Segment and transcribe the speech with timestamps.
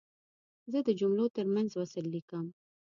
[0.71, 2.45] زه د جملو ترمنځ وصل لیکم.